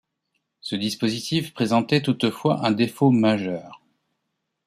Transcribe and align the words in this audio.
Ce 0.61 0.75
dispositif 0.75 1.53
présentait 1.53 2.01
toutefois 2.01 2.65
un 2.65 2.71
défaut 2.71 3.11
majeur. 3.11 3.83